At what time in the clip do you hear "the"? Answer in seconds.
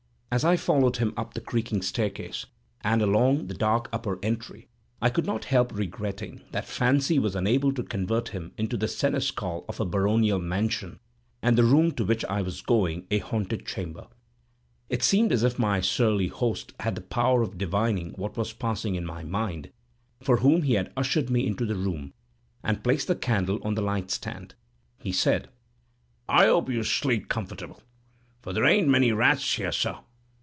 1.33-1.41, 3.47-3.53, 8.77-8.87, 11.57-11.65, 16.95-17.01, 21.65-21.75, 23.09-23.15, 23.75-23.81